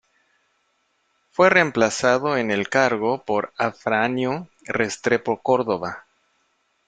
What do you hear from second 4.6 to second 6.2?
Restrepo Cordova.